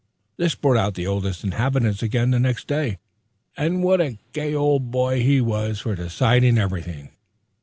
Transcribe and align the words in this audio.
This 0.35 0.55
brought 0.55 0.77
out 0.77 0.95
the 0.95 1.05
Oldest 1.05 1.43
Inhabitant 1.43 2.01
again 2.01 2.31
the 2.31 2.39
next 2.39 2.65
day 2.65 2.97
and 3.55 3.83
what 3.83 4.01
a 4.01 4.17
gay 4.33 4.55
old 4.55 4.89
boy 4.89 5.21
he 5.21 5.39
was 5.39 5.81
for 5.81 5.93
deciding 5.95 6.57
everything! 6.57 7.11